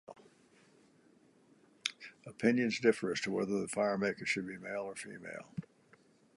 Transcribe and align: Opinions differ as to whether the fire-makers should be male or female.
Opinions 2.25 2.79
differ 2.79 3.11
as 3.11 3.21
to 3.21 3.29
whether 3.29 3.61
the 3.61 3.67
fire-makers 3.67 4.29
should 4.29 4.47
be 4.47 4.57
male 4.57 4.85
or 4.85 4.95
female. 4.95 5.45